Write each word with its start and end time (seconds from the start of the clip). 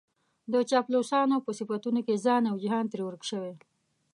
د 0.53 0.53
چاپلوسانو 0.69 1.37
په 1.45 1.51
صفتونو 1.59 1.99
کې 2.07 2.21
ځان 2.25 2.43
او 2.51 2.55
جهان 2.63 2.85
ترې 2.91 3.03
ورک 3.05 3.23
شوی. 3.31 3.53